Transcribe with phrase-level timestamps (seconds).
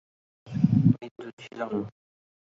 [0.93, 1.79] বিদ্যুৎ ছিল না।